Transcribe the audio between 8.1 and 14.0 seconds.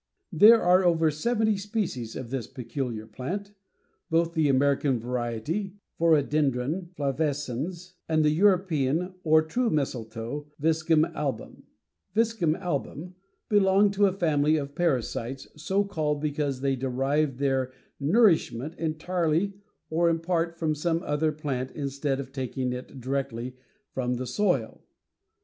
the European, or true mistletoe (Viscum album), belong